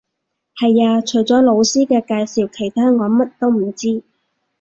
[0.59, 4.01] 係呀，除咗老師嘅介紹，其他我乜都唔知